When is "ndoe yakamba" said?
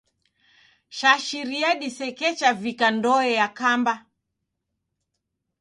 2.97-3.93